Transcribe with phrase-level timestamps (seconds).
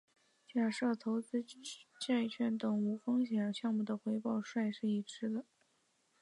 [0.51, 1.43] 假设投资
[1.99, 5.45] 债券等无风险项目的回报率是已知的。